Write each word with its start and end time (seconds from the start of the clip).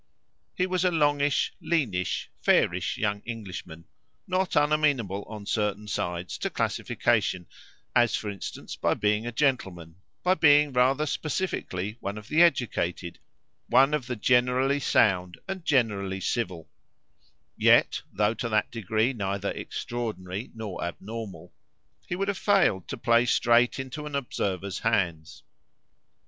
He 0.55 0.65
was 0.65 0.83
a 0.83 0.89
longish, 0.89 1.53
leanish, 1.61 2.29
fairish 2.41 2.97
young 2.97 3.21
Englishman, 3.23 3.85
not 4.25 4.55
unamenable, 4.55 5.21
on 5.29 5.45
certain 5.45 5.87
sides, 5.87 6.39
to 6.39 6.49
classification 6.49 7.45
as 7.95 8.15
for 8.15 8.27
instance 8.31 8.75
by 8.75 8.95
being 8.95 9.27
a 9.27 9.31
gentleman, 9.31 9.97
by 10.23 10.33
being 10.33 10.73
rather 10.73 11.05
specifically 11.05 11.97
one 11.99 12.17
of 12.17 12.29
the 12.29 12.41
educated, 12.41 13.19
one 13.69 13.93
of 13.93 14.07
the 14.07 14.15
generally 14.15 14.79
sound 14.79 15.37
and 15.47 15.65
generally 15.65 16.19
civil; 16.19 16.67
yet, 17.55 18.01
though 18.11 18.33
to 18.33 18.49
that 18.49 18.71
degree 18.71 19.13
neither 19.13 19.51
extraordinary 19.51 20.49
nor 20.55 20.83
abnormal, 20.83 21.53
he 22.07 22.15
would 22.15 22.27
have 22.27 22.39
failed 22.39 22.87
to 22.87 22.97
play 22.97 23.23
straight 23.23 23.77
into 23.77 24.07
an 24.07 24.15
observer's 24.15 24.79
hands. 24.79 25.43